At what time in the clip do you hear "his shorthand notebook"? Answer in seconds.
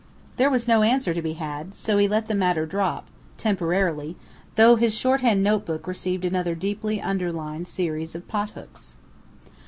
4.75-5.85